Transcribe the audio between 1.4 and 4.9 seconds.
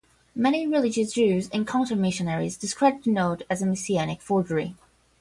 and counter missionaries discredit the note as a Messianic forgery.